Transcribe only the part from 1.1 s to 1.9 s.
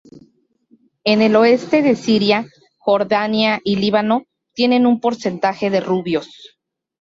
el oeste